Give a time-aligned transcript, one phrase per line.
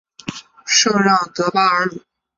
[0.65, 2.01] 圣让德巴尔鲁。